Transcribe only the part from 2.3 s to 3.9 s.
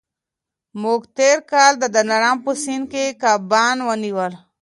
په سیند کي کبان